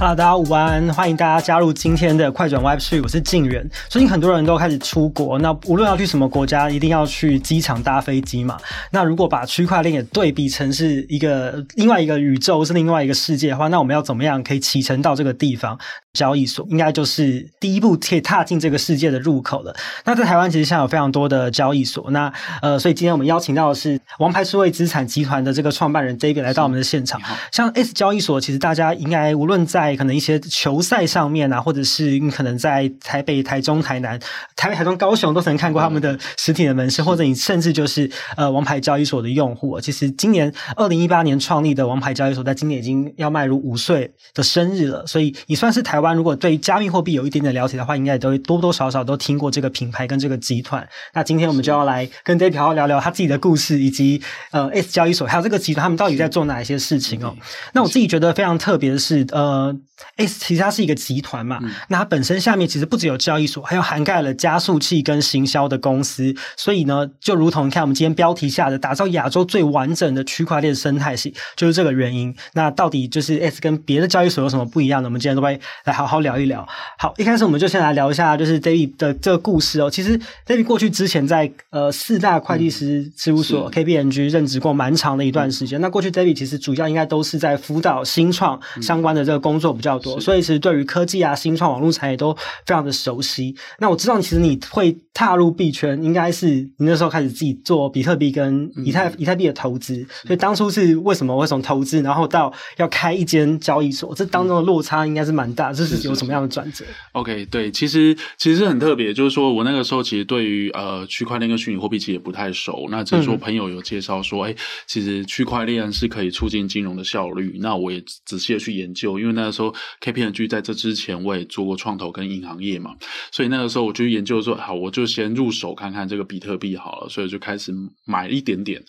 [0.00, 3.68] Hello，大家午安，欢迎大家加入今天的快转 Web 3，我是静远。
[3.88, 8.56] 最近很多人都开始出国，那无论要去什么国家，一定要去机场搭飞机嘛。
[8.92, 15.76] 那如果把区块链也对比成是一个另外一个宇宙，是另外一个世界的话，那我们要怎么样可以启程到这个地方？
[16.14, 19.76] 交易所应该就是第一步可以踏进这个世界的入口了。
[20.04, 27.20] 那在台湾其实现在有非常多的交易所，那呃，所以今天我们邀请到的是王牌数位资产集团的这个创办人 David 来到我们的现场。
[27.52, 34.18] 像 S 交易所，其实大家应该无论在可能一些球赛上面啊，或者是你可能在台北、台中、台南、
[34.56, 39.80] 台北、台中、高雄都曾看过他们的实体的门市，或者你甚至就是呃王牌交易所的用户。
[39.80, 50.86] 其实今年二零一八年创立的王牌交易所，在今年已经要迈入五岁的生日了，所以也算是台湾如果对加密货币有一点点了解的话，应该也都会多多少少都听过这个品牌跟这个集团。
[51.14, 57.36] 那今天我们就要来跟 David 好好聊聊他自己的故事，以及呃 S 交易所还有这个集团他们到底在做哪一些事情哦。
[57.72, 59.77] 那我自己觉得非常特别的是，呃。
[60.16, 72.34] S 其实它是一个集团嘛，嗯、那它本身下面其实不只有交易所，还有涵盖了加速器跟行销的公司，所以呢，就如同你看我们今天标题下的，打造亚洲最完整的区块链生态系，就是这个原因。
[72.54, 75.08] 那到底就是 S 跟别的交易所有什么不一样呢？
[75.08, 76.66] 我们今天都会来好好聊一聊。
[76.98, 79.90] 好，一开始我们就先来聊一下，就是 David 的这个故事哦。
[79.90, 85.80] 其实 David 过去之前在呃四大会计师事务所 KPMG 任职过蛮长的一段时间。
[85.80, 89.98] 嗯、那过去 David 其实主要应该都是在辅导新创相关的这个工作比较。
[89.98, 92.32] 多，所以其实对于科技啊、新创、网络产业都
[92.64, 93.52] 非常的熟悉。
[93.80, 100.06] 那我知道，其实你会踏入币圈，应该是你那时候开始自己做比特币跟以太、嗯、以太币的投资。
[100.24, 101.36] 所以当初是为什么？
[101.36, 102.00] 为什么投资？
[102.02, 105.72] 然后到要开一间交易所，这当中的落差应该是蛮大。
[105.72, 112.86] 这是有什么样的转折？OK，对，其实其实很特别，就是说我那个时候其实对于呃区块链跟虚拟货币其实也不太熟。
[112.90, 117.58] 那只是说朋友有介绍说，哎、嗯，其实区块链是可以促进金融的效率。
[117.60, 119.74] 那我也仔细的去研究，因为那个时候。
[120.00, 122.94] KPMG 在这之前我也做过创投跟银行业嘛，
[123.32, 127.72] 所以那个时候我就研究说，好，我就先入手看看这个比特币好了，所以就开始
[128.06, 128.82] 买一点点。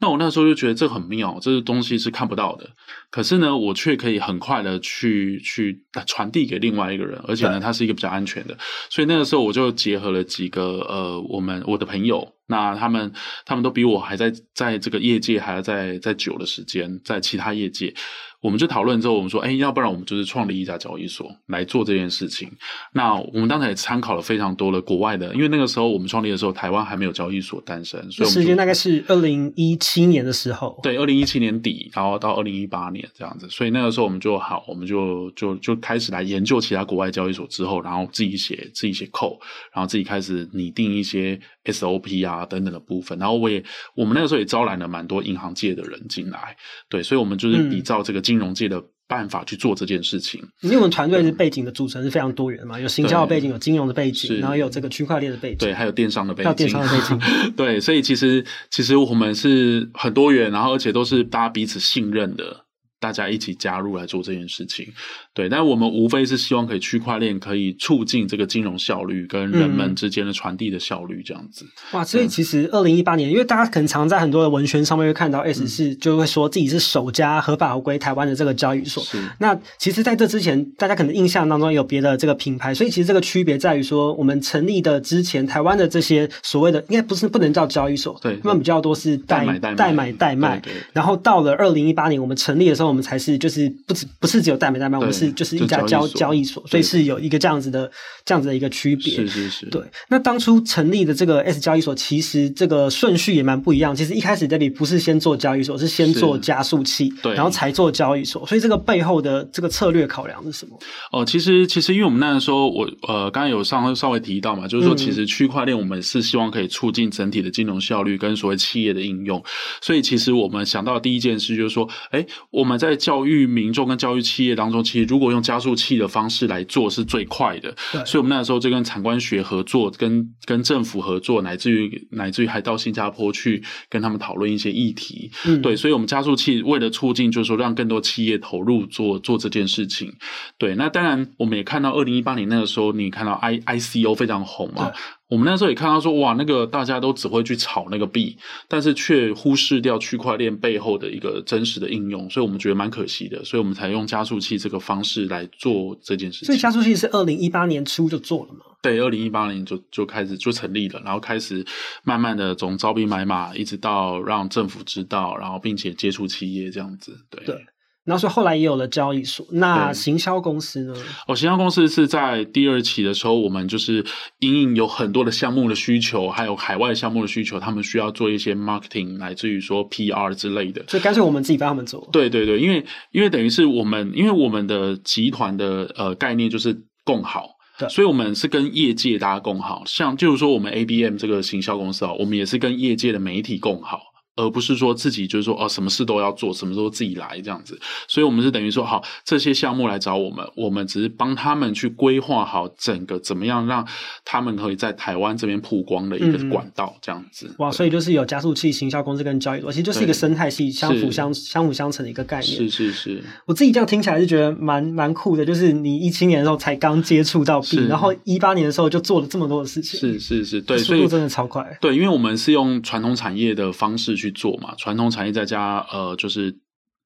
[0.00, 2.68] 那我那时候就觉得这很妙，这个东西是看不到的，
[3.10, 8.56] 可是呢，我却可以很快的去去传递给另外一个人，而且呢，它是一个比较安全的。
[8.90, 13.12] 所以那个时候我就结合了几个呃，我们我的朋友，那他们
[13.46, 17.94] 他们都比我还在在这个业界还要再再久的时间，在其他业界。
[18.40, 22.48] 我们就讨论之后，我们说，哎，要不然我们就是创立一家交易所来做这件事情。
[22.92, 30.78] 那我们当时也参考了非常多的国外的，因为那个时候我们创立的时候，台湾还没有交易所诞生，所以时间大概是二零一七年的时候。
[30.84, 33.48] 对，二零一七年底，然后到二零一八年这样子。
[33.50, 39.38] 所以那个时候我们就好，我们就就就开始来研究其他国外交易所之后，然后自己写自己写 code，
[39.74, 43.18] 然后自己开始拟定一些 SOP 啊等等的部分。
[43.18, 43.60] 然后我也
[43.96, 46.56] 我们那个时候也招揽了蛮多银行界的人进来，
[46.88, 48.22] 对，所以我们就是比照这个。
[48.28, 50.38] 金融界的办法去做这件事情。
[50.60, 57.18] 因为我们团队是背景的组成是非常多元的嘛，有行销的背景，有金融的背景，然后有这个区块链的背景，对，还有电商的背景，还有电商的背景。
[57.56, 62.64] 对，所以其实其实我们是很多元，然后而且都是大家彼此信任的。
[63.00, 64.86] 大家一起加入来做这件事情，
[65.32, 71.64] 对，但我们无非是希望可以区块链可以促进这个金融效率跟人们之间的传递的效率，这样子。
[71.92, 79.00] 哇，所以其实二零一八年，因为大家可能常在很多的文宣上面会看到 S 是就会说自己是首家合法合规台湾的这个交易所。
[79.04, 79.22] 是。
[79.38, 90.62] 那其实在这之前，大家可能印象当中有别的这个品牌，所以其实这个区别在于说，我们成立的之前，台湾的这些所谓的应该不是不能叫交易所，对，他们比较多是代买代卖，代买代卖。
[90.92, 92.87] 然后到了二零一八年，我们成立的时候。
[92.88, 97.90] 我们才是就是不止不是只有代买代卖，我们是就是一家交交易所，所以是有一个这样子的
[98.24, 99.14] 这样子的一个区别。
[99.14, 99.66] 是是是。
[99.66, 103.94] 对，那当初成立的这个 S 交易所，其实这个顺序也蛮不一样。
[103.94, 108.46] 其实一开始这里不是先做交易所，是先做加速器，对，然后才做交易所。
[108.46, 110.78] 所以这个背后的这个策略考量是什么？
[111.12, 119.42] 哦，其实其实因为我们那个时候，我呃刚才有上稍微提到嘛，就是说其实区块链我们是希望可以促进整体的金融效率跟所谓企业的应用。
[119.80, 123.48] 所以其实我们想到的第一件事就是说，哎，我们在教育。
[123.58, 127.74] 民众跟教育企业当中，其实如果用加速器的方式来做是最快的。
[127.90, 135.30] 对，所以我们那时候就跟产官学合作，跟跟政府合作，乃至于乃至于还到新加坡去跟他们讨论一些议题。
[135.46, 140.12] 嗯，对，所以我们加速器为了促进，就是说让更多企业投入做做这件事情。
[140.58, 144.92] 对，那当然我们也看到二零一八年那个时候，你看到 I I C O 非常红嘛。
[145.28, 148.36] 我们那时候也看到说，哇，那个大家都只会去炒那个币，
[148.66, 156.46] 但是却忽视掉区块链背后的一个真实的应用，所以我们觉得蛮可惜的，所以我们才用加速器这个方式来做这件事情。
[156.46, 158.60] 所以加速器是二零一八年初就做了吗？
[158.80, 161.64] 对，二零一八年就就开始就成立了，然后开始
[162.04, 167.14] 慢慢的从招兵买马，一直到让政府知道，然后并且接触企业这样子。
[167.30, 167.44] 对。
[167.44, 167.66] 对
[168.08, 169.46] 然后所以后来也有了交易所。
[169.50, 170.94] 那行销公司呢？
[171.26, 174.02] 哦，行销公司是在第二期的时候，我们就是
[174.38, 180.82] 因应有很多的项目的需求，还有海外项目的需求，他们需要做一些 marketing，来自于说 PR 之类的。
[180.88, 182.08] 所以干脆我们自己帮他们做。
[182.10, 182.82] 对对对，因为
[183.12, 187.58] 因为等于是我们，因为我们的集团的呃概念就是共好。
[187.88, 194.00] 所以，我们是跟业界大家共好，像就是说，我们 ABM 这个行销公司啊，我们也是跟业界的媒体共好。
[194.38, 203.86] 而不是说自己就是说哦，什么事都要做，什么时候自己来这样子，所以我们是等于说好这些项目来找我们，我们只是帮他们去规划好整个怎么样让
[204.24, 207.46] 他们可以在台湾这边曝光的一个管道这样子。
[207.48, 212.56] 嗯、哇，所以就是有加速器、行销公司跟交易所，其实就是一个生态系相辅相相辅相成的一个概念。
[212.56, 219.98] 是是是，我自己这样听起来就觉得蛮蛮酷的，就是你一七年的时候才刚接触到币，然后一八年的时候就做了这么多的事情。
[219.98, 221.76] 是是是，对，速度真的超快。
[221.80, 226.52] 对，因为我们是用传统产业的方式去做嘛，传统产业再加呃，就是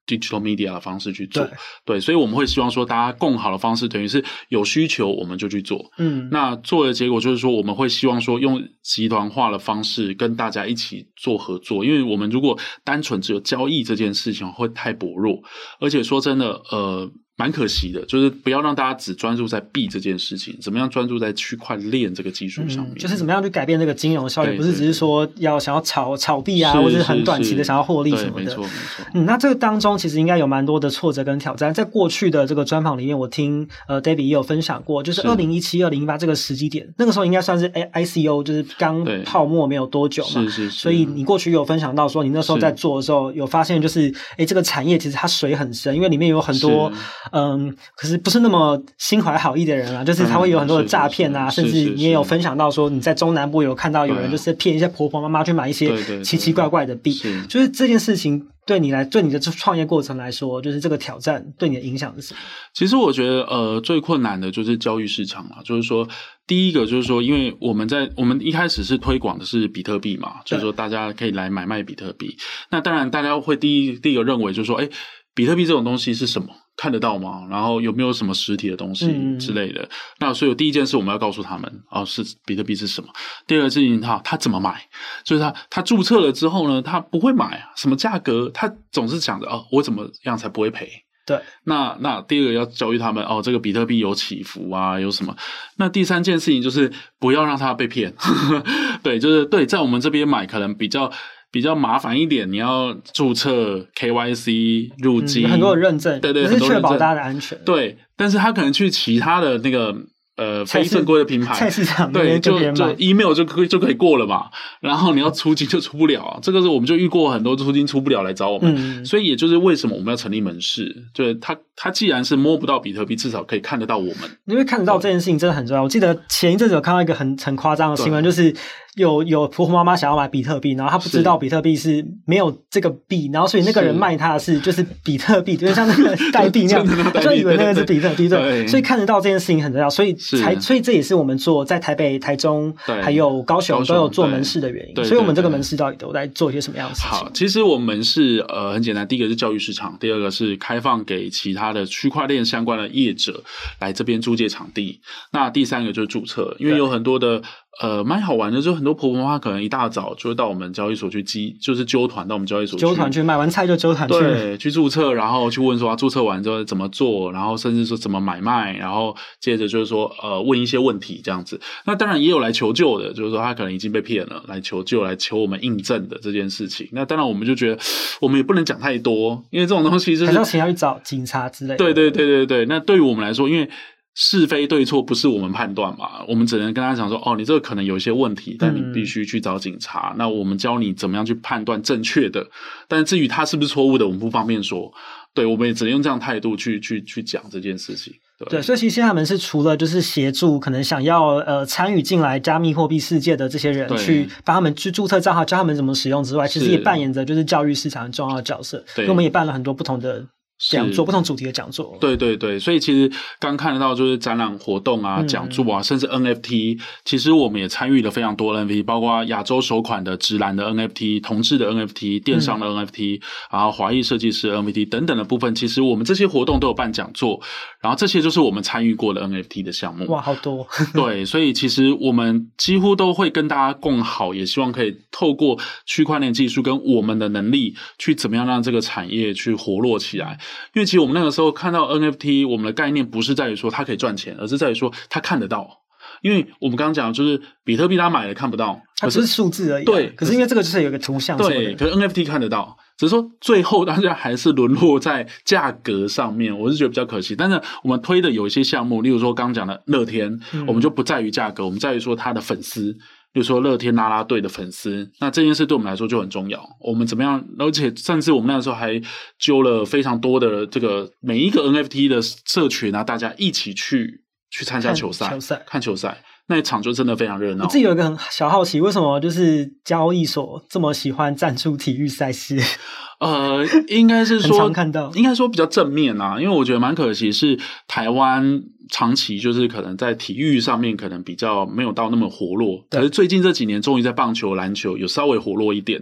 [0.06, 1.52] digital media 的方式去做，对，
[1.84, 15.40] 对，所以我们会希望说，大家共好的方式，等于是有需求我们就去做，嗯，那做的结果就是说，我们会希望说，用集团化的方式跟大家一起做合作，因为我们如果单纯只有交易这件事情会太薄弱，
[15.78, 17.10] 而且说真的，呃。
[17.38, 28.44] 蛮可惜的，就是不要让大家只专注在币这件事情，怎么样专注在区块链这个技术上面，嗯，就是怎么样去改变这个金融效率，不是只是说要想要炒炒币啊，或者是很短期的想要获利什么的。
[28.44, 29.04] 没错没错。
[29.14, 31.72] 嗯，那这个当中其实应该有蛮多的挫折跟挑战。
[31.72, 40.42] 在过去的这个专访里面，我听呃 David 也有分享过，就是二零一七、二零一八这个时机点，那个时候应该算是 I C O，就是刚泡沫没有多久嘛。
[40.42, 40.70] 是是是。
[40.70, 46.92] 所以你过去有分享到说，你那时候在做的时候有发现，就是哎，这个产业其实它水很深，因为里面有很多。
[47.30, 57.14] 嗯，可是不是那么心怀好意的人啊，就是他会有很多的诈骗啊，甚至你也有分享到说你在中南部有看到有人就是骗一些婆婆妈妈去买一些奇奇怪怪的币，
[57.48, 62.40] 就是这件事情对你来，对你的创业过程来说，就是这个挑战对你的影响是什么？
[62.74, 66.08] 其实我觉得，呃，最困难的就是交易市场嘛，就是说，
[66.46, 72.36] 第一个就是说，因为我们在我们一开始是推广的是比特币嘛，就是说大家可以来买卖比特币，
[72.70, 74.88] 那当然大家会第一第一个认为就是说，哎。
[75.34, 76.48] 比特币这种东西是什么？
[76.76, 77.46] 看得到吗？
[77.50, 79.06] 然后有没有什么实体的东西
[79.38, 79.82] 之类的？
[79.82, 79.88] 嗯、
[80.20, 83.08] 那所以第一件事我们要告诉他们哦，是比特币是什么？
[83.46, 84.88] 第二个事情他他怎么买？
[85.24, 88.50] 就是他他注册了之后呢，他不会买啊，什么价格？
[88.52, 90.88] 他总是想着哦，我怎么样才不会赔？
[91.26, 91.40] 对。
[91.64, 95.36] 那那第二个要教育他们哦，这个比特币有起伏啊，有什么？
[95.76, 98.14] 那第三件事情就是不要让他被骗。
[99.02, 101.12] 对，就是对，在我们这边买可能比较。
[101.52, 107.56] 比较麻烦一点，你要注册 KYC 入金，嗯、很多的认证，对对，是确保大家的安全。
[107.64, 109.94] 对，但是他可能去其他的那个。
[110.34, 114.46] 呃，非正规的品牌，菜市场对，就就 email 就可以就可以过了嘛。
[114.80, 118.74] 然后你要出金就出不了，这个是我们就遇过很多出金出不了来找我们。
[118.74, 124.16] 嗯，所以也就是为什么我们要成立门市，就是他他既然是摸不到比特币，至少可以看得到我们。
[124.46, 125.82] 因为看得到这件事情真的很重要。
[125.82, 128.52] 我记得前一阵子有看到一个很很夸张的新闻，就是
[128.96, 138.28] 有有婆婆妈妈想要买比特币，然后他不知道比特币是没有这个币，然后所以那个人卖他的是就是比特币，就像那个 代币那样，他就以为那个是比特币。
[138.28, 141.12] 对，所以看得到这件事情很重要，所以才所以这也是。
[141.12, 147.10] 是我们做在台北、台中，还有高雄都有做门市的原因，所以我们这个门市到底都在做一些什么样的事情？
[147.10, 153.44] 好，其实我们门市呃很简单，第一个是教育市场，第二个是开放给其他的区块链相关的业者
[153.78, 157.42] 来这边租借场地，那第三个就是注册，因为有很多的。
[157.80, 162.84] 呃，蛮好玩的，就很多婆婆妈妈可能一大早就会到我们交易所去集，就是揪团到我们交易所去。
[162.84, 164.14] 揪团去买完菜就揪团去。
[164.14, 171.58] 对，去注册，然后去问说，注册完之后怎么做，然后甚至说怎么买卖，然后接着就是说，呃，问一些问题这样子。
[171.86, 176.86] 那当然也有来求救的，就是说他可能已经被骗了，来求救，来求我们印证的这件事情。
[176.92, 177.78] 那当然我们就觉得，
[178.20, 181.76] 我们也不能讲太多，因为这种东西是还是要请要去找警察之类的。
[181.78, 183.68] 对对对对对，那对于我们来说，因为。
[184.14, 190.10] 是非对错不是我们判断嘛，我们只能跟他讲说，哦，你这个可能有一些问题，但你必须去找警察。
[190.10, 192.46] 嗯、那我们教你怎么样去判断正确的，
[192.88, 194.92] 但至于他是不是错误的，我们不方便说。
[195.34, 198.12] 对，我们也只能用这样态度去去去讲这件事情。
[198.38, 208.84] 对，对，所以其实他们是除了就是协助可能想要呃参与进来加密货币世界的这些人，去帮他们去注册账号，教他们怎么使用之外，其实也扮演着就是教育市场很重要的角色。
[208.94, 210.22] 对，我们也办了很多不同的。
[210.70, 227.40] 讲座，不同主题的讲座，对对对，所以其实刚看得到就是展览活动啊、讲座啊，嗯、甚至 NFT，其实我们也参与了非常多的 NFT，包括亚洲首款的直男的 NFT、同志的 NFT、电商的 NFT，、嗯、然后华裔设计师 NFT 等等的部分，其实我们这些活动都有办讲座，
[227.80, 230.06] 然后这些就是我们参与过的 NFT 的项目。
[230.06, 230.64] 哇，好多！
[230.94, 240.38] 对，所以其实我们几乎都会跟大家共好，也希望可以透过区块链技术跟我们的能力，去怎么样让这个产业去活络起来。
[240.74, 245.78] 因为其实我们那个时候看到 NFT，我们的概念不是在于说它可以赚钱，而是在于说它看得到。
[246.20, 249.86] 因为我们刚刚讲，就是比特币它买了看不到，它只是数字而已、啊。
[249.86, 251.36] 对，可是因为这个就是有一个图像。
[251.36, 257.34] 对，可是 NFT 看得到，只是说最后大家还是沦落在价格上面，我是觉得比较可惜。
[257.34, 262.96] 但是我们推的有一些项目，例如说刚刚讲的乐天，嗯、我们就不在于价格，我们在于说它的粉丝，
[263.32, 266.62] 比如说乐天啦啦队的粉丝，那这件事对我们来说就很重要。
[266.80, 267.44] 我们怎么样？
[267.58, 269.00] 而且甚至我们那个时候还
[269.38, 274.22] 揪了非常多的这个每一个 NFT 的社群啊，大家一起去。
[274.54, 277.64] 去参加球赛，球赛看球赛，那一场就真的非常热闹。
[277.64, 282.60] 我自己有一个很小好奇，为什么就是交易所这么喜欢赞助体育赛事？
[283.18, 287.58] 呃，应该是说常看到，应该说比较正面啊，因为我觉得蛮可惜是
[287.88, 288.62] 台湾。
[288.92, 296.00] 长期就是可能在体育上面可能比较没有到那么活络，可是最近这几年终于在棒球、篮球有稍微活络一点。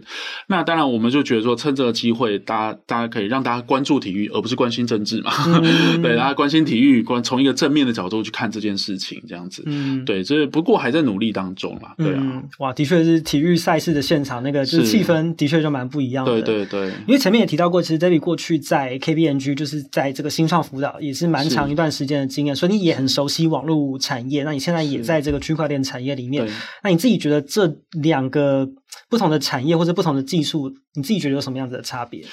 [0.48, 5.30] 那当然，我们就觉得说，趁这个机会，大家大家可以让大家关注体育，而不是关心政治嘛。
[5.46, 9.62] 嗯、 对，大家关心体育，关从一个正面的角度去看这件事情，这样子。
[9.66, 11.92] 嗯，对，这不过还在努力当中嘛。
[11.96, 16.42] 对啊，嗯、哇，的确是体育赛事的现场，那个就是气氛的确就蛮不一样的。
[16.42, 23.60] 对对对，因为前面也提到过，其实 David 过去在 KBNG 就是在这个新创辅导也是蛮长一段时间的经验，所以你也很熟悉网。
[23.60, 26.48] 网络产业，那你现在也在这个区块链产业里面，
[26.82, 28.66] 那你自己觉得这两个
[29.10, 32.24] 不同的产业或者不同的技术，你自己觉得有什么样子的差别？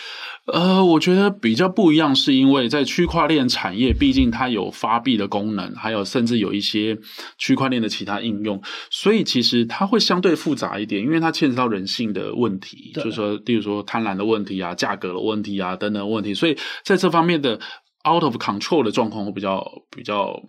[0.45, 6.97] 呃，我觉得比较不一样，是因为在区块链产业，毕竟它有发币的功能，还有甚至有一些
[7.37, 17.59] 区块链的其他应用，所以其实它会相对复杂一点，因为它牵扯到人性的问题，就是说，例如说贪婪的问题啊、价格的问题啊等等问题，所以在这方面的
[18.07, 20.41] out of control 的状况会比较比较。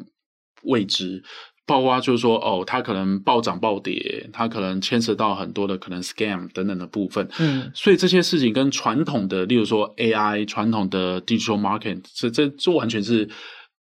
[0.64, 1.22] 未知，
[1.66, 7.28] 包括就是说，哦，它可能暴涨暴跌，它可能牵涉到很多的可能 scam 等等的部分。
[7.38, 13.24] 嗯，所以这些事情跟传统的，例如说 AI、传统的 digital market，这这这完全是，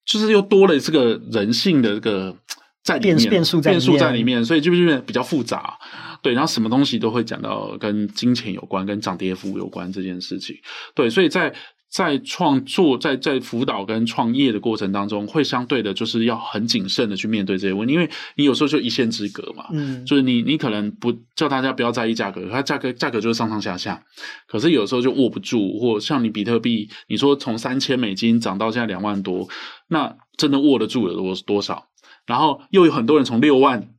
[0.06, 2.38] 就是又多了这个人性的这个
[2.82, 5.78] 在里面变，变数在变数在里面，所以就变得比较复杂。
[6.22, 10.56] 对，然后什么东西都会讲到跟金钱有关、跟涨跌幅有关这件事情。
[10.96, 11.54] 对，所以在。
[11.92, 24.02] 在创作、在在辅导跟创业的过程当中，会相对的，就是要很谨慎的去面对这些问题，因为你有时候就一线之隔嘛，嗯，就是你你可能不叫大家不要在意价格，它价格价格就是上上下下，
[24.48, 29.50] 可是有时候就握不住，或像你比特币，你说从三千美金涨到现在两万多，
[29.90, 31.88] 那真的握得住有多多少？
[32.26, 33.90] 然后又有很多人从六万。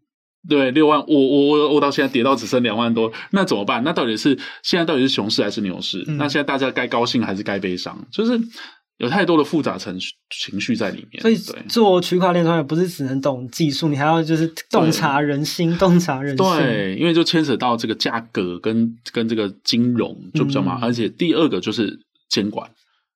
[0.48, 3.82] 对，六万，我我我我到现在跌到只剩两万多，那怎么办？
[3.84, 6.04] 那到底是现在到底是熊市还是牛市？
[6.08, 8.04] 嗯、那现在大家该高兴还是该悲伤？
[8.10, 8.40] 就是
[8.98, 11.22] 有太多的复杂情绪情绪在里面。
[11.22, 11.36] 所以
[11.68, 16.44] 做区块链创业不是只能懂技术，你还要就是洞察人心，洞察人心。
[16.44, 22.68] 对，因为就牵扯到这个价格跟跟这个金融就比较麻烦，嗯、而且第二个就是监管。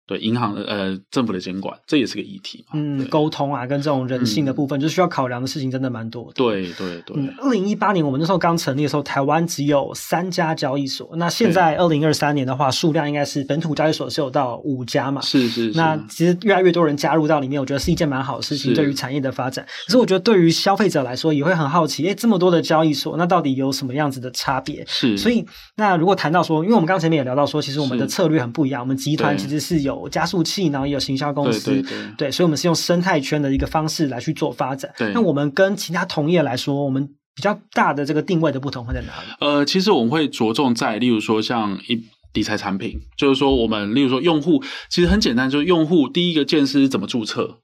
[0.07, 2.73] 对银行的呃政府的监管，这也是个议题嘛。
[2.75, 6.33] 嗯，沟通啊，跟这种人性的部分，嗯、就需要考量的事情真的蛮多的。
[6.35, 7.17] 对对对。
[7.39, 11.11] 二零一八年我们那时候刚成立的时候，台湾只有三家交易所。
[11.17, 15.21] 那现在二零二三年的话，数量应该是本土交易所是有到五家嘛？
[15.23, 15.79] 是是是。
[15.79, 19.67] 那其实越来越多人加入到里面，我觉得是一件蛮好的事情，对于产业的发展。
[19.87, 24.85] 可是我觉得对于消费者来说，也会很好奇，哎，这么多的交易所，那到底有什么样子的差别？
[24.87, 25.17] 是。
[25.17, 25.45] 所以
[25.77, 30.67] 那如果谈到说，因为我们刚前面也聊到说，其实我们的策略很不一样，我们集团其实是有加速器。
[30.67, 34.93] 然后也有行销公司，对，对，对，对，所以我们是用生态圈的一个方式来去做发展。
[34.99, 39.29] 对，那我们跟其他同业来说，我们比较大的这个定位的不同会在哪里？
[39.41, 42.03] 呃，其实我们会着重在，例如说像一
[42.35, 47.61] 理财产品，就是说我们例如说用户其实很简单，就是用户第一个件事是怎么注册，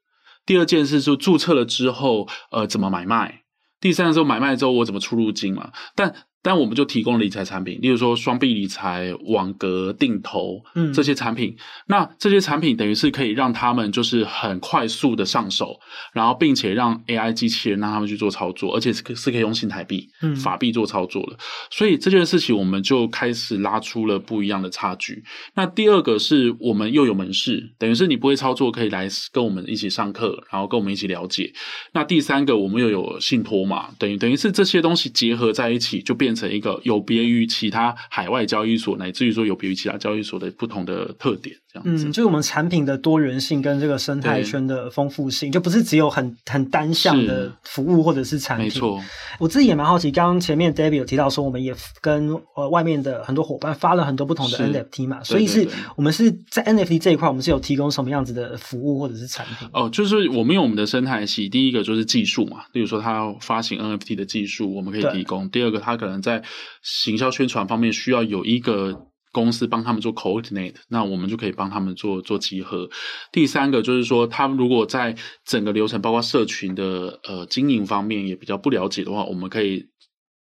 [0.46, 3.40] 第二件事就注册了之后，呃，怎么买卖，
[3.80, 6.14] 第三个时候买卖之后我怎么出入金嘛，但。
[6.42, 11.56] 但我们就提供了理财产品，例如说双币理财、网格、定投，嗯，这些产品。
[11.86, 15.78] 那这些产品等于是可以让他们就是很快速的上手，
[16.12, 21.38] 然后并且让 AI 机器人让他们去做操作，而且是是可以用新台币、嗯、法币做操作的。
[21.70, 25.22] 所以这件事情我们就开始拉出了不一样的差距。
[25.54, 31.52] 那第二个是我们又有门市，等于是你不会操作可以来跟我们一起上课，然后跟我们一起了解。
[31.92, 36.31] 那第三个我们又有信托嘛，等于等于是这些东西结合在一起就变。
[36.32, 41.54] 变成一个有别于其他海外交易所，乃至于说有别于其他交易所的不同的特点。
[41.84, 48.66] 嗯，就是我们产品的多元性跟这个生态圈的丰富性，就不是只有很很单向的服务或者是产品。
[48.66, 49.02] 没错，
[49.38, 59.66] 我自己也蛮好奇，刚刚前面 David 有提到说，我们也跟呃外面的很多伙伴发了很多不同的 NFT 嘛，所以是我们是在 NFT 这一块，我们是有提供什么样子的服务或者是产品？
[59.72, 66.42] 哦，就是我们用我们的生态系，第一个就是技术嘛，例如说它要发行 NFT 的技术，我们可以提供；第二个，它可能在
[66.82, 69.06] 行销宣传方面需要有一个。
[69.32, 72.88] 公司帮他们做 coordinate，那我们就可以帮他们做做集合。
[73.32, 79.86] 第三个就是说，他们如果在整个流程，包括社群的呃经营方面也比较不了解的话，我们可以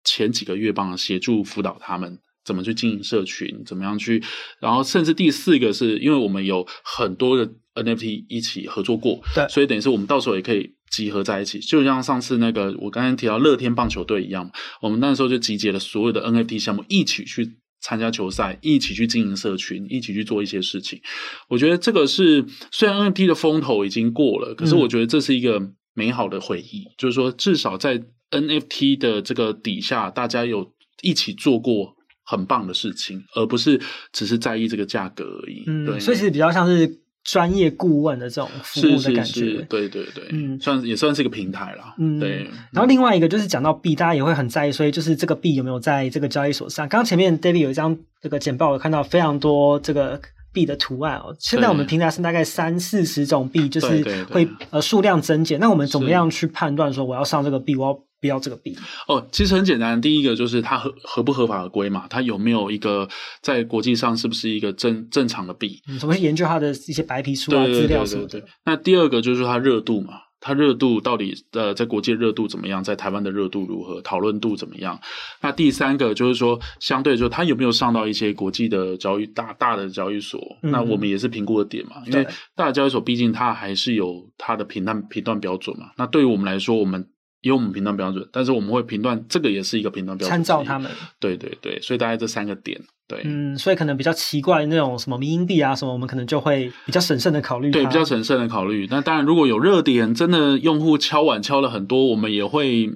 [0.04, 4.22] 前几个月帮协助辅导他们怎么去经营社群，怎么样去，
[4.60, 14.50] 然后甚至第四个是因为我们有很多的 NFT 一起合作过，对，所以等于是我们到时候也可以集合在一起，就像上次那个我刚才提到乐天棒球队一样，
[14.82, 17.59] 我们那时候就集结了所有的 NFT 项目一起去。
[17.80, 21.00] 参加球赛，一起去经营社群，一起去做一些事情。
[21.48, 26.84] 我觉得这个是虽然 NFT 的风头已经过了，可是我觉得这是一个美好的回忆。
[26.84, 30.72] 嗯、就是说，至少在 NFT 的这个底下，大家有
[31.02, 33.80] 一起做过很棒的事情，而不是
[34.12, 35.64] 只是在意这个价格而已。
[35.66, 36.99] 嗯，对，所以其实比较像是。
[37.22, 42.48] 专业顾问的这种服务的感觉，是是是，对对对，嗯，算也算是一个平台啦，嗯，对。
[42.72, 46.88] 然后另外一个就是讲到币，大家也会很在意，所以就是这个币有没有在这个交易所上？
[46.88, 50.20] 刚刚前面 David 有一张这个简报，我看到非常多这个
[50.52, 51.36] 币的图案哦。
[51.38, 55.60] 现在我们平台是大概三四十种币，就是会呃数量增减。
[55.60, 57.76] 那我们怎么样去判断说我要上这个币？
[57.76, 58.76] 我要不要这个币
[59.08, 59.98] 哦，其实很简单。
[60.00, 63.08] 第一个就是它合合不合法合规嘛，它有没有一个
[63.40, 65.80] 在国际上是不是一个正正常的币？
[65.88, 68.44] 嗯，怎么去研究它的一些白皮书啊、资料什么的。
[68.64, 72.84] 那第二个就是它热度嘛，它热度到底呃在国际热度怎么样？
[72.84, 74.02] 在台湾的热度如何？
[74.02, 75.00] 讨论度怎么样？
[75.40, 80.38] 那第三个就是说，相对就它有没有上到一些国际的交易大大的交易所？
[80.62, 85.86] 嗯、那我们也是评估的点嘛，因为大的交易所毕竟它还是有它的评断评断标准嘛。
[85.96, 87.08] 那对于我们来说，我们。
[87.42, 90.90] 因为我们评断标准，但是我们会评断这个也是一个评断标准，参照他们。
[91.18, 97.70] 对对对，所以大概这三个点，对，嗯，所以可能比较奇怪那种什么民营币啊什么，我们可能就会比较审慎的考虑。
[97.70, 98.86] 对，比较审慎的考虑。
[98.90, 102.90] 那当然，如果有热点，真的用户敲碗敲了很多，我们也会。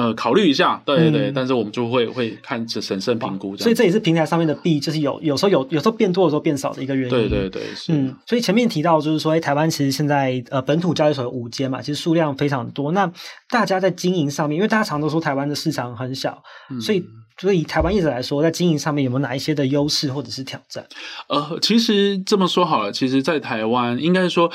[0.00, 7.10] 呃，考虑一下，对对对，嗯、但是我们就会会看这审慎评估，所以这也是平台上面的币，就是有有时候有有时候变多，有时候变少的一个原因。
[7.10, 7.92] 对对对，是。
[7.92, 12.92] 嗯，所以前面提到就是说，哎，台湾其实现在呃本土交易所有五间嘛，其实数量非常多。
[12.92, 13.12] 那
[13.50, 17.04] 大家在经营上面，因为大家常都说台湾的市场很小，嗯、所以
[17.38, 20.82] 所以以台湾一直来说，在经营上面有没有哪一些的优势或者是挑战？
[21.28, 24.50] 呃，其实这么说好了，其实，在台湾应该说，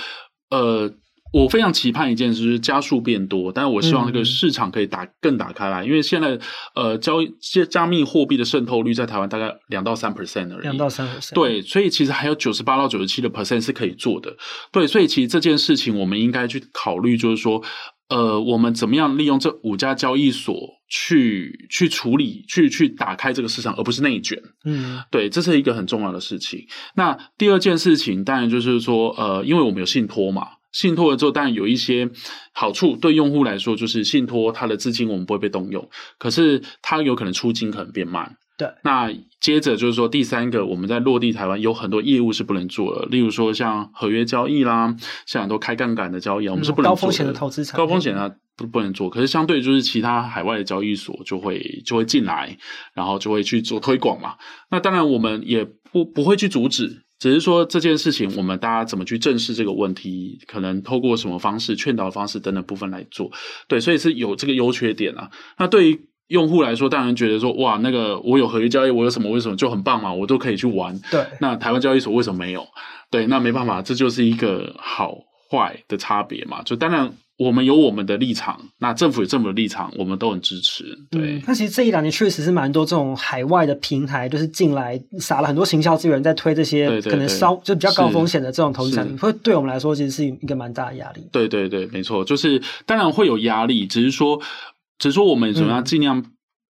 [0.50, 0.92] 呃。
[1.36, 6.40] 我非常期盼一件事，就是加速变多，但是我希望这个市场可以打更打开来，嗯、因为现在
[6.74, 7.30] 呃交易
[7.70, 14.34] 加密货币的渗透率在台湾大概两到三 percent 而已，两到三 percent，对，所以其实还有九十八到九十七的 percent 是可以做的，
[14.72, 17.62] 对，所以其实这件事情我们应该去考虑，就是说，
[18.08, 20.56] 呃，我们怎么样利用这五家交易所
[20.88, 26.66] 去去处理，去去打开这个市场，而不是内卷，嗯，对，这是一个很重要的事情。
[26.96, 30.48] 那第二件事情当然就是说，呃，因为我们有信托嘛。
[30.76, 32.10] 信托了之后，当然有一些
[32.52, 32.98] 好处。
[32.98, 38.36] 对用户来说，就是信托它的资金我们不会被动用，可是它有可能出金可能变慢。
[38.58, 38.68] 对。
[38.84, 39.10] 那
[39.40, 44.94] 接着就是说，第三个，我们在落地台湾有很多业务是不能做的，例如说像合约交易啦，
[45.26, 47.02] 像很多开杠杆的交易，我们是不能做的。
[47.02, 47.78] 高风险的投资产品。
[47.78, 49.10] 高风险啊，不不能做。
[49.10, 52.58] 可是相对就是其他海外的交易所就会就会进来，
[52.94, 54.36] 然后就会去做推广嘛。
[54.70, 57.05] 那当然我们也不不会去阻止。
[57.18, 60.40] 只是说这件事情，我们大家怎么去正视这个问题？
[60.48, 63.32] 可能透过什么方式、劝导的方式等等部分来做。
[63.68, 65.30] 对，所以是有这个优缺点啊。
[65.58, 71.00] 那对于用户来说，当然觉得说，哇，那个我有合约交易，我有什么为什么就很棒嘛，我都可以去玩。
[71.10, 71.26] 对。
[71.40, 72.68] 那台湾交易所为什么没有？
[73.10, 75.16] 对，那没办法，这就是一个好
[75.50, 76.62] 坏的差别嘛。
[76.64, 77.12] 就当然。
[77.38, 80.86] 我们有我们的立场，那政府有政府的立场，我们都很支持。
[81.12, 91.28] 对，嗯、那其实这一两年确实是蛮多这种海外的平台，就是进来撒了很多行销资源，在推这些可能稍就比较高风险的这种投资产品，会对我们来说其实是一个蛮大的压力。
[91.30, 94.40] 对对对，没错，就是当然会有压力，只是说，
[94.98, 96.26] 只是说我们怎么样尽量、嗯、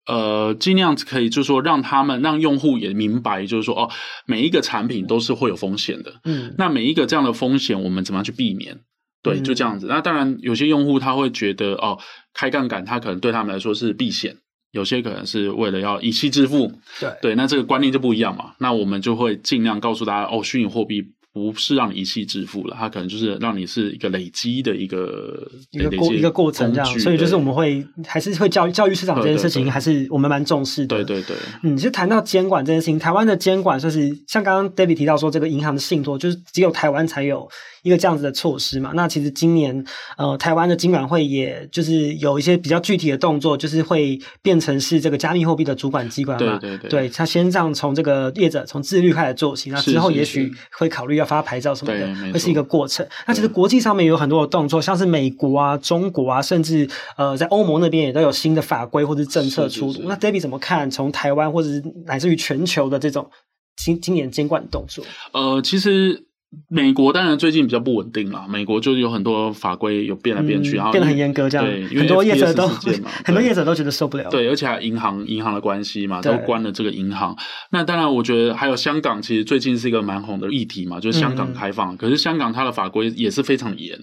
[0.05, 3.89] 呃尽量可以，就是说让他们让用户也明白，就是说哦，
[4.25, 6.13] 每一个产品都是会有风险的。
[6.25, 8.79] 嗯，那每一个这样的风险，我们怎么样去避免？
[9.21, 9.87] 对，就这样子。
[9.87, 11.97] 那当然，有些用户他会觉得，哦，
[12.33, 14.33] 开杠杆，他可能对他们来说是避险；
[14.71, 16.73] 有些可能是为了要以息致富。
[16.99, 18.53] 对对，那这个观念就不一样嘛。
[18.59, 21.13] 那我们就会尽量告诉大家，哦，虚拟货币。
[21.33, 30.95] 不是让你一气致富了，它可能就是让你是一个累积的一个一个过一个过程这样，所以就是我们会还是会教育教育市场这件事情，还是我们蛮重视的。
[30.95, 37.49] 对对对，嗯，其实谈到监管这件事情，台湾的监管就是像刚刚 David 提到说，这个银行的信托就是只有台湾才有
[37.81, 38.91] 一个这样子的措施嘛。
[38.93, 39.83] 那其实今年
[40.17, 46.59] 呃，台湾的金管会也就是有一些比较具体的动作，就是会变成是这个加密货币的主管机关嘛。
[46.59, 51.33] 对对对，对，他先这样从这个业者从自律开始做起，那之后也许会考虑要。
[51.33, 53.03] 发牌照什么的，会是一个过程。
[53.25, 60.03] 那其实国际上面有很多的动作，像是美国啊、中国啊，甚至呃，在欧盟那边也都有新的法规或者政策出炉。
[60.03, 60.91] 那 Debbie 怎么看？
[60.91, 63.31] 从台湾或者是乃至于全球的这种
[63.75, 65.03] 今今年监管动作？
[65.31, 66.27] 呃，其实。
[66.69, 74.29] 美国当然最近比较不稳定啦，美国就是有很多法规有变来变去，嗯、然后变得很严格，这样对，因为很多业者都很多业者都觉得受不了。
[74.29, 77.35] 对，而且还银行银行的关系嘛，都关了这个银行。
[77.71, 81.93] 那当然，我觉得还有香港，其实最近是一个蛮红的议题嘛，就是香港开放。
[81.93, 83.97] 嗯、可是香港它的法规也是非常严。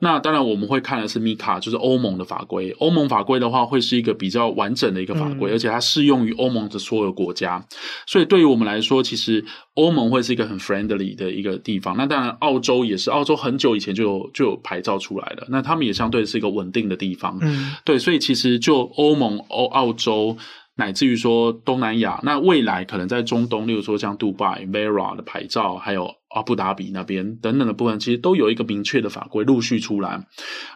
[0.00, 2.70] 那当然我们会看的是 MiCA，就是欧盟的法规。
[2.78, 7.64] 欧盟法规的话，会是一个比较完整的一个法规，嗯、而且它适用于欧盟的所有国家。
[8.06, 9.44] 所以对于我们来说，其实。
[9.74, 20.36] 欧盟会是一个很 friendly 的一个地方，那当然澳洲也是，澳洲很久以前就有就有牌照出来了，那他们也相对是一个稳定的地方，嗯，对，所以其实就欧盟、欧澳洲，
[20.76, 26.14] 乃至于说东南亚，那未来可能在中东，例如说像杜拜、Vera 的牌照，还有。
[26.34, 30.26] 阿布达比那边等等的部分，其实都有一个明确的法规陆续出来。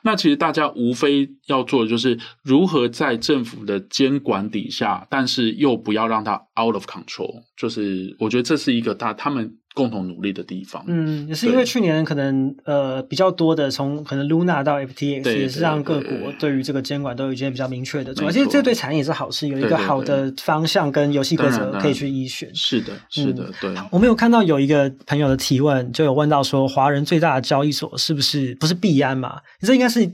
[0.02, 7.42] 那其实大家无非要做的就是如何在政府的监管底下，但是又不要让它 out of control。
[7.56, 9.56] 就是我觉得这是一个大他们。
[9.76, 22.48] 共同努力的地方，嗯，也是因为去年可能呃比较多的从可能 Luna 到 FTX 也是让各国对于这个监管都有一些比较明确的，而且这对产业也是好事，有一个好的方向跟游戏规则可以去依循。
[22.54, 23.74] 是的，是的，对。
[23.90, 29.40] 我们有看到有一个朋友的提问，就有问到说，华人最大的交易所是不是不是币安嘛？
[29.60, 30.10] 这应该是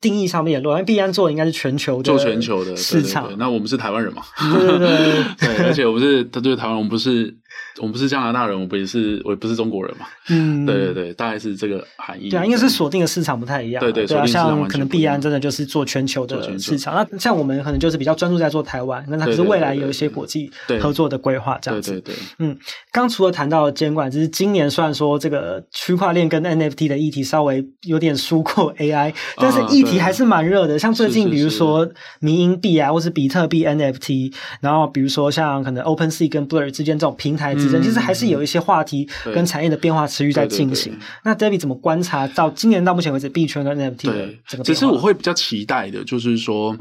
[0.00, 3.32] 定义上面也落，因为币安做的应该是全球的，做全球的市场。
[3.38, 4.22] 那我们是台湾人嘛？
[4.58, 5.24] 对对对，
[5.56, 7.32] 对，而且我们是他对台湾，我们不是。
[7.78, 10.06] 我们不是加拿大人，我不也是，我也不是中国人嘛。
[10.28, 12.30] 嗯，对对对，大概是这个含义。
[12.30, 13.80] 对啊，应该是锁定的市场不太一样。
[13.80, 20.50] 对对，对啊，像可能币安真的就是做全球的市场，那像我们可能就是比较专注在做台湾，那它可是未来有一些国际
[20.80, 21.90] 合作的规划这样子。
[21.90, 22.22] 对对对。
[22.38, 22.56] 嗯，
[22.92, 30.78] 刚除了谈到监管，就是今年虽然说这个区块链跟 NFT 的议题稍微有点输过 AI，但是议题还是蛮热的。
[30.78, 31.88] 像最近比如说
[32.20, 37.53] 民营币啊，或是比特币 NFT，然后比如说像可能 OpenSea 跟 Blur 之间这种平台。
[37.54, 40.96] 其实还是有一些话题跟产业的变化持续在进行。
[41.24, 44.64] 那 David 怎么观察到今年到目前为止币圈跟 NFT 的这个？
[44.64, 46.76] 其实我会比较期待的，就是说，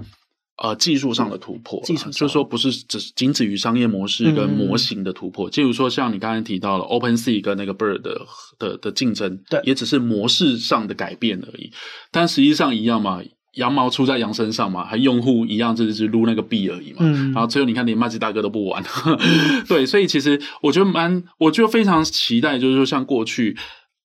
[0.57, 5.49] 呃，技术上的突破，技术就是说不是只仅止于商业模式跟模型的突破。
[5.49, 8.21] 例如说，像你刚才提到了 OpenSea 跟那个 Bird 的
[8.57, 11.71] 的的竞争，对，也只是模式上的改变而已。
[12.11, 13.21] 但实际上一样嘛。
[13.53, 16.97] 羊毛出在羊身上嘛，还用户一样，就是撸那个币而已嘛。
[17.01, 18.83] 嗯，然后最后你看，连麦吉大哥都不玩。
[19.67, 23.55] 对，所以其实我觉得蛮，我就非常期待，就是说像过去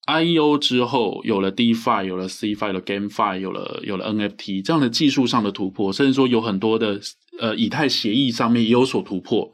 [0.07, 7.01] IEO 之后，有了 DeFi，有了 CeFi，有了 GameFi，有了有了 NFT 这样的技术上的突破，甚至说有很多的
[7.39, 9.53] 呃以太协议上面也有所突破。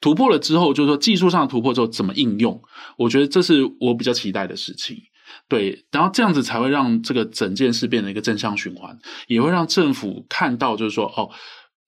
[0.00, 2.60] 突破了之后，就是说技术上的突破之后怎么应用，
[2.98, 4.96] 我觉得这是我比较期待的事情。
[5.48, 11.28] 对，然后这样子才会让这个整件事变成一个正向循环，也会让政府看到，就是说，哦，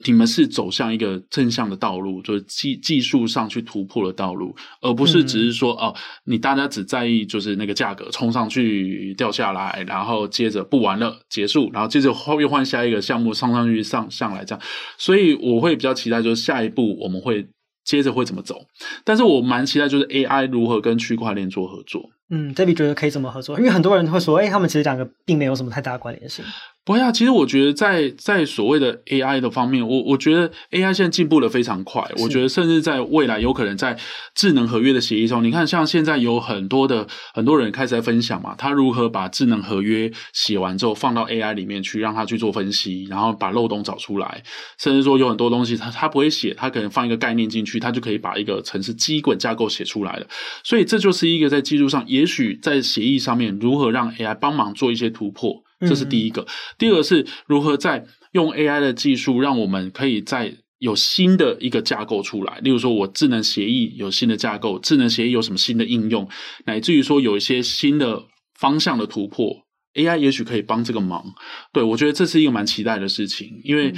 [0.05, 14.63] 你们是走向一个正向的道路，就是技技术上去突破的道路，而不是只是说，嗯、哦，你大家只在意就是那个价格冲上去掉下来，然后接着不玩了结束，然后接着后又换下一个项目上上去上上来这样，
[14.99, 17.49] 所以我会比较期待，就是下一步我们会
[17.85, 18.67] 接着会怎么走，
[19.03, 22.11] 但是我蛮期待就是 AI 如何跟区块链做合作。
[22.29, 23.59] 嗯这笔觉得可以怎么合作？
[23.59, 26.45] 因为很多人会说，哎，他们其实两个并没有什么太大的关联性。
[26.87, 32.09] 不会啊，其实我觉得在在所谓的 AI 的方面，我我觉得 AI 现在进步的非常快。
[32.19, 33.99] 我觉得甚至在未来有可能在
[34.37, 44.45] 智能合约的协议中，你看像现在有很多的很多人开始在分享嘛，他如何把智能合约写完之后放到 AI 里面去，让他去做分析，然后把漏洞找出来。
[44.79, 50.27] 甚至说有很多东西他他不会写，他可能放一个概念进去，他就可以把一个城市基本架构写出来了。
[50.63, 55.66] 所以这就是一个在技术上，也许在协议上面如何让 AI 帮忙做一些突破。
[55.81, 56.47] 这是第一个，嗯、
[56.79, 62.59] 第二个是如何在用 AI 的技术，让我们可以在有新的一个架构出来。
[62.61, 66.29] 例如说，我智能协议有新的架构，智能协议有什么新的应用，
[66.67, 71.25] 乃至于说有一些新的方向的突破，AI 也许可以帮这个忙。
[71.73, 73.93] 对，我觉得这是一个蛮期待的事情，因为。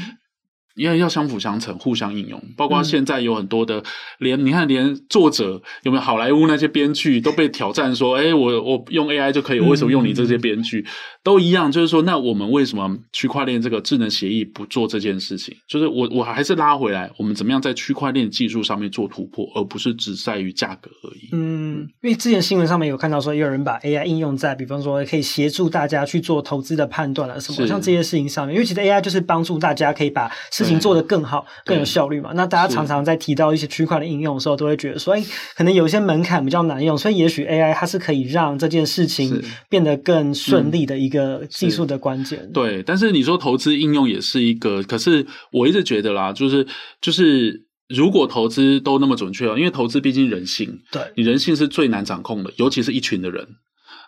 [0.78, 2.40] 嗯因为要相辅相成，互相应用。
[2.56, 3.82] 包括现在有很多的，
[4.18, 10.86] 连你看，连作者有没有好莱坞那些编剧都被挑战说：“哎，我我用 AI 就可以，我为什么用你这些编剧？”
[11.24, 15.54] 都一样，就是说，那我们为什么区块链这个智能协议不做这件事情？
[15.68, 21.28] 就是我我还是拉回来，我们怎么样在区块链技术上面做突破，而不是只在于价格而已。
[21.32, 28.54] 嗯，因为之前新闻上面有看到说，也有人把 AI 应用在，比方说可以协助大家去做投资的判断啊什么，像这些事情上面。
[28.54, 32.30] 因为其实 AI 就是帮助大家可以把事情做得更好、更有效率嘛。
[32.34, 35.24] 那大家常常在提到一些区块的应用的时候，都会觉得说，哎，
[35.56, 42.50] 可能有一些门槛比较难用，所以也许 AI 它是可以让这件事情变得更顺利的一个技术的关键。
[42.52, 46.66] 对，但是你说投资应用也是一个，可是我一直觉得啦，就是
[47.00, 53.46] 就是如果投资都那么准确哦，因为投资毕竟人性，对，你人性是最难掌控的，尤其是一群的人。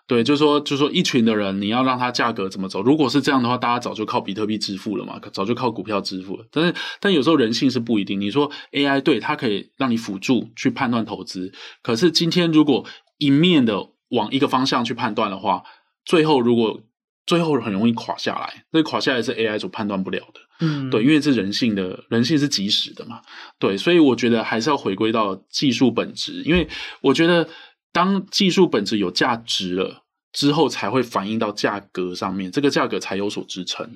[0.07, 2.83] 对，就是说，就是说，一群的人，你要让它价格怎么走？
[2.83, 6.45] 如果是这样的话，大家早就靠比特币支付了嘛，早就靠股票支付了。
[6.51, 8.21] 但是，但有时候人性是不一定。
[8.21, 12.85] 你说 AI 对它可以让你辅助去判断投资，可是今天如果
[13.19, 15.63] 一面的往一个方向去判断的话，
[16.05, 16.81] 最后如果
[17.25, 20.41] 最后很容易垮下来，那垮下来是 AI 所判断不了的。
[20.59, 23.21] 嗯，对，因为是人性的，人性是即时的嘛。
[23.61, 26.67] 对，所以我觉得还是要回归到技术本质，因为
[27.01, 27.49] 我觉得。
[27.93, 33.89] 当技术本质有价值了之后，才会反映到价格上面，这个价格才有所支撑。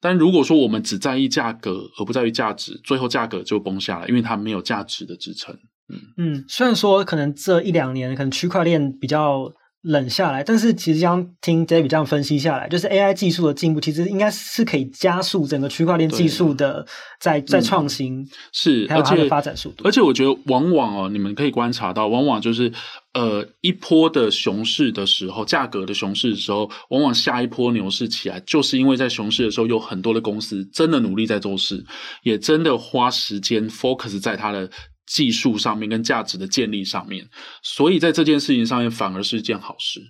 [0.00, 5.54] 但如果说我们只在意价格而不在于价值，最后价格就崩下来，因为它没有价值的支撑。
[5.88, 9.52] 嗯嗯，虽然说可能这一两年可能区块链比较。
[9.84, 16.86] 冷下来，但是其实刚听 David 这样分析下来，就是 AI 技术的进步，其实应该是可以加速整个区块链技术的
[17.18, 19.82] 在在创新，嗯、是还有它的发展速度。
[19.84, 22.72] 而且我觉得，往往哦，你们可以观察到，往往就是
[23.14, 31.84] 呃一波的熊市的时候，价格的熊市的时候，往往下一波牛市起来，就是因为在熊市的时候，有很多的公司真的努力在做事，
[32.22, 34.70] 也真的花时间 focus 在它的。
[35.04, 37.28] 技术上面跟价值的建立上面，
[37.62, 40.00] 所以在这件事情上面反而是一件好事。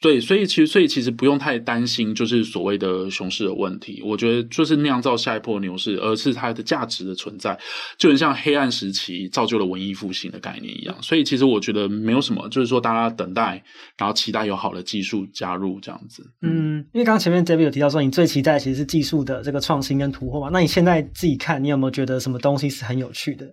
[0.00, 4.02] 对，所以其实所以其实不用太担心，就是所谓的熊市的问题。
[4.04, 7.58] 我觉得就是酿造下一波牛市，而是它的价值的存在，
[7.98, 10.96] 就很像黑暗时期造就了文艺复兴的概念一样。
[11.02, 13.62] 所以其实我觉得没有什么，就是说大家等待，
[13.98, 16.24] 然后期待有好的技术加入这样子。
[16.40, 20.48] 嗯，因为刚刚前面 David 有提到说，你最期待其实是技术的这个创新跟突破嘛。
[20.52, 23.46] 那你现在自己看，你有没有觉得什么东西是很有趣的？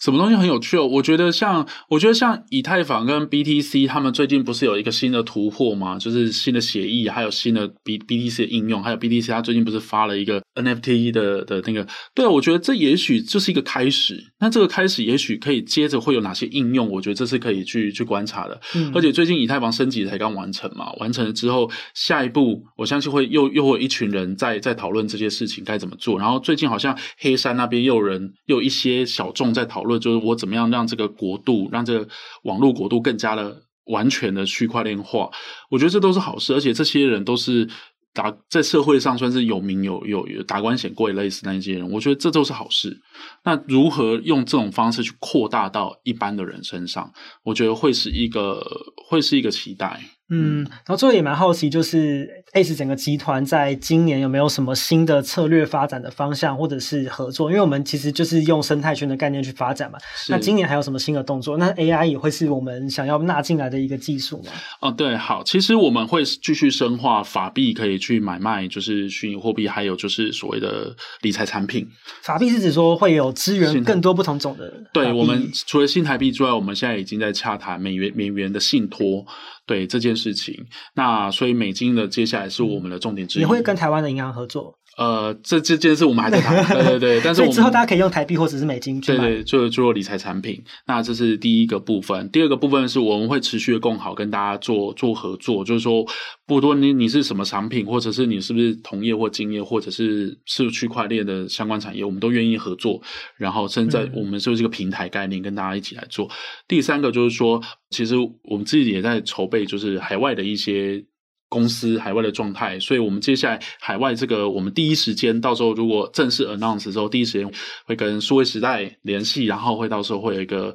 [0.00, 0.86] 什么东西很有趣哦？
[0.86, 5.98] 我觉得像，我觉得像以太坊跟 BTC，他们最近不是有一个新的突破吗？
[5.98, 11.86] 就是新的协议，还有新的 B BTC 的应用，还有 BTC，它最近不是发了一个 NFT 的的那个？
[12.14, 14.32] 对啊，我觉得这也许就是一个开始。
[14.40, 16.88] 那这个开始，也许可以接着会有哪些应用？
[16.90, 18.60] 我觉得这是可以去去观察的。
[18.74, 26.18] 嗯，而且最近以太坊升级才刚完成嘛，完成了之后，下一步我相信会又又会有一群人在在讨论这些事情该怎么做。
[26.18, 29.59] 然后最近好像黑山那边又有人又有一些小众在。
[29.60, 32.08] 在讨论就是我怎么样让这个国度，让这个
[32.44, 35.30] 网络国度更加的完全的区块链化，
[35.70, 37.68] 我觉得这都是好事，而且这些人都是
[38.12, 43.00] 打在社会上算是有名有有有达官显贵类似那一些人，我觉得这都是好事。
[43.44, 47.12] 那如何用这种方式去扩大到一般的人身上，
[47.44, 48.64] 我觉得会是一个
[49.08, 50.00] 会是一个期待。
[50.30, 57.50] 嗯，然后最后也蛮好奇，就是 ACE 整个集团在今年有没有什么新的策略发展的方向，或者是合作？
[57.50, 59.98] 因为我们其实就是用生态圈的概念去发展嘛。
[60.28, 61.56] 那今年还有什么新的动作？
[61.56, 64.52] 那 AI 也会是我们想要纳进来的一个技术吗？
[64.80, 71.88] 哦，对，好，其实我们会继续深化法币可以去买卖，就是虚拟货币，还有就是所谓的理财产品。
[72.22, 74.72] 法币是指说会有支援更多不同种的？
[74.92, 79.26] 对，我们除了新台币之外，我们现在已经在洽谈美元美元的信托。
[79.70, 83.42] 对这件事情，那所以美金的接下来是我们的重点之一。
[83.42, 84.76] 你会跟台湾的银行合作？
[85.00, 87.20] 呃，这这件事我们还在谈，对对对。
[87.24, 89.18] 但是我们之后大家可以用台币或者是美金去买。
[89.18, 90.62] 对对，做做理财产品。
[90.86, 92.30] 那这是第一个部分。
[92.30, 95.64] 第二个部分是我们会持续的共好，跟大家做做合作。
[95.64, 96.04] 就是说，
[96.46, 103.00] 不多你你是什么产品，或者是你是不是同业或经业，或者是是区块链的相关产业，我们都愿意合作。
[103.38, 106.26] 然后，甚至在我们就是一个平台概念，跟大家一起来做。
[106.26, 106.30] 嗯、
[106.68, 107.58] 第三个就是说，
[107.88, 111.02] 其实我们自己也在筹备，就是海外的一些。
[111.50, 117.52] 公司海外的状态，所以我们接下来海外这个，我们第一时间到时候如果正式 announce 之后，第一时间
[117.84, 120.72] 会跟数位时代联系，然后会到时候会有一个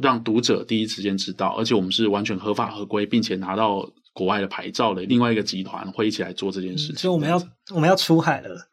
[0.00, 6.96] 让读者第一时间知道，而且我们是完全合法合规，并且拿到国外的牌照的另外一个集团会一起来做这件事情。
[6.96, 7.42] 所以我们要
[7.74, 8.68] 我们要出海了，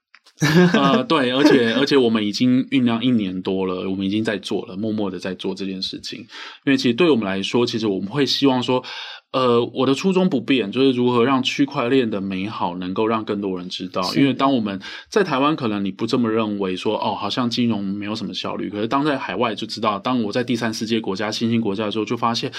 [0.73, 6.19] 呃， 对，而且而且我们已经酝酿一年多了，我们已经在做了，默默的在做这件事情，
[6.65, 8.83] 因为其实对我们来说，其实我们会希望说。
[9.31, 14.01] 呃，我的初衷不变，就是如何让区块链的美好能够让更多人知道。
[14.13, 18.69] 因为当我们在台湾，可能你不这么认为说，说哦，好像金融没有什么效率。
[18.69, 22.51] 可是当在海外就知道，当我在第三世界国家、新兴国家的时候，就发现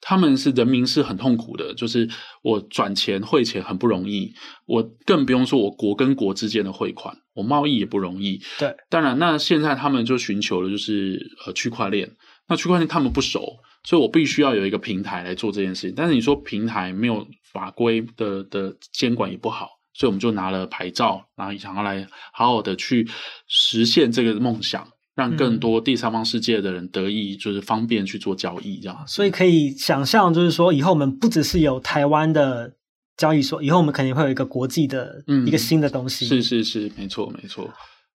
[0.00, 2.08] 他们是人民是很痛苦的，就是
[2.42, 4.32] 我转钱汇钱很不容易，
[4.66, 8.40] 我更不用说我国跟国之间的汇款，我贸易也不容易。
[8.56, 12.08] 对，当然，那现在他们就寻求的就是呃区块链。
[12.48, 13.56] 那区块链他们不熟。
[13.82, 23.08] 所以我必须要有一个平台来做这件事情，但是你说平台没有法规的的监管也不好，所以我们就拿了牌照，然后想要来好好的去
[23.48, 29.02] 实现这个梦想，让更多第三方世界的人得以就是方便去做交易，这样。
[29.06, 32.70] 所以可以想象，就是说以后我们不只是有台湾的
[33.16, 36.26] 交易所，以后我们肯定会有一个国际的一个新的东西。
[36.26, 37.68] 嗯，是是是，没错没错。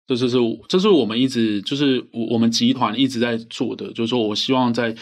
[0.08, 0.38] 这就是
[0.70, 4.96] 这是我们一直就是我我们集团一直在做的，就是说我希望在。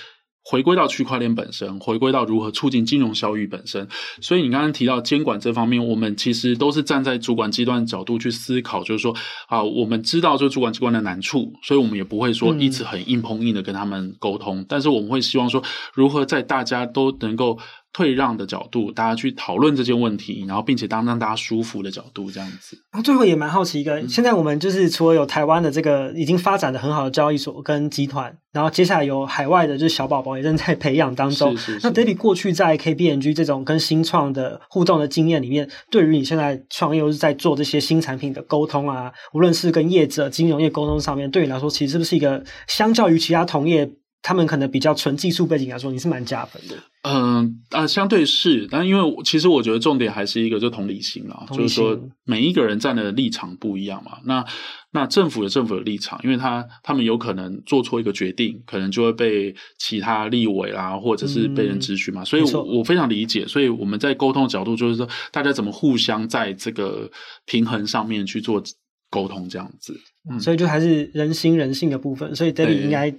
[0.43, 3.87] 回归到区块链本身，回归到如何促进金融效益本身。
[4.21, 9.15] 所以你刚刚提到监管这方面，我们其实都是站在主管机关角度去思考，就是说
[9.47, 17.57] 啊，我们知道这主管机关的难处，所以我们也不会说一直很硬碰硬的跟他们沟通，嗯、但是我们会希望说，如何在大家都能够。
[17.93, 22.75] 退让的角度，大家去讨论这件问题，然后并且当让大家舒服的角度，这样子。
[22.91, 31.55] 然后最后也蛮好奇一个，嗯、现在我们就是除了有台湾的这个已经发展的很好的交易所跟集团，然后接下来有海外的就是小宝宝也正在培养当中。
[31.55, 31.87] 是是是。
[31.87, 43.87] 那 David 过去在 KBNG 这种跟新创的互动的经验里面，对于你现在创业又是在做这些新产品的沟通啊，无论是跟业者、金融业沟通上面，对你来说，其实是不是一个相较于其他同业，
[44.23, 46.75] 他们可能比较纯技术背景来说，你是蛮加分的。
[47.05, 54.19] 嗯啊，相对是，但因为其实我觉得重点还是一个就同理心啦，就是说每一个人站的立场不一样嘛。
[54.23, 54.45] 那
[54.91, 62.23] 那政府有政府的立场，因为他他们有可能做错一个决定，可能就会被其他立委啦，或者是被人质询嘛。
[62.23, 63.45] 嗯、所以我，我我非常理解。
[63.45, 67.11] 所以我们在沟通的角度，就是说大家怎么互相在这个
[67.45, 68.63] 平衡上面去做
[69.09, 69.93] 沟通，这样子。
[70.31, 72.33] 嗯，所以就还是人心人性的部分。
[72.33, 73.13] 所以 David 应该。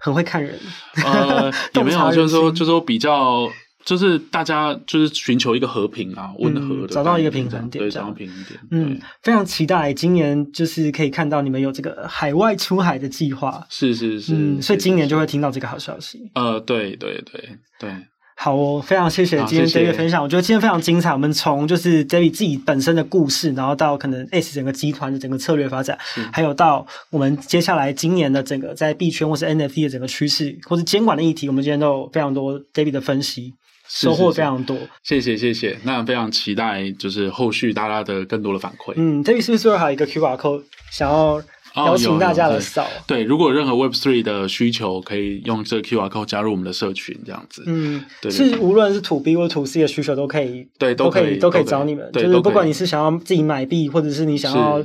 [0.00, 0.58] 很会看人，
[1.04, 3.48] 呃， 也没有，就是说，就是说比较，
[3.84, 8.60] 就是大家就是寻求一个和平啊，温和的，找到一个平衡点，对，找到平衡点。
[8.70, 16.30] 嗯，非常期待今年就是可以看到你们有这个海外出海的计划，是是是，嗯，所以今年就会听到这个好消息。
[16.34, 17.90] 呃，对对对对。
[18.42, 20.22] 好哦，非常谢谢今天 David 分享。
[20.22, 21.12] 我觉得今天非常精彩。
[21.12, 25.98] 我们从就是 David 自己本身的故事，然后到可能 ACE 整个集团的整个策略发展，
[26.32, 33.52] 还有到我们接下来今年的整个在币圈或是 NFT 的整个趋势，或是监管的议题，我们今天都有非常多 David 的分析，
[33.86, 34.74] 收获非常多。
[35.02, 38.94] 谢谢谢谢，那非常期待就是后续大家的更多的反馈。
[38.96, 41.42] 嗯，David 是不是最后还有一个 QR code 想要？
[41.76, 47.62] 邀请大家来扫、哦，对，如果有任何 Web Three 的需求，可以用这个 QR code 加入我们的社群，这样子。
[47.66, 52.10] 嗯，对，是无论是 To B 或 To C 的需求都可以，对，都可以，都可以找你们。
[52.12, 54.82] 就是不管你是想要自己买币，或者是你想要，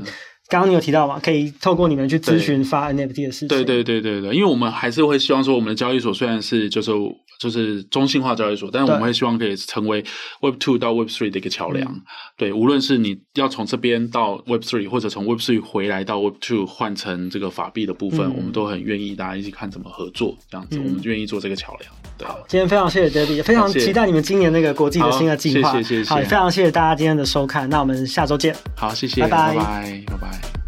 [0.47, 3.47] 刚刚你有提到嘛，可以透过你们去咨询发 NFT 的事情。
[3.47, 6.91] 对对对对对，因为我们还是会希望说，我们的交易所虽然是就是。
[7.39, 10.03] 就是中心化交易所，但是我们会希望可以成为
[10.41, 11.91] Web Two 到 Web Three 的一个桥梁。
[11.91, 12.01] 嗯、
[12.37, 21.91] 对，无论是你要从这边到 Web Three，或者从 Web Three 回来到 Web Two 换成这个法币的部分，嗯、我们都很愿意大家一起看怎么合作，这样子，嗯、我们愿意做这个桥梁。
[22.17, 25.71] 对，今天非常谢谢 David，非常期待你们今年那个国际的新的计划。
[25.73, 28.55] 谢谢谢谢，好，也非常谢谢大家今天的收看，那我们下周见。
[28.75, 30.64] 好，谢谢，拜拜，拜拜，拜拜。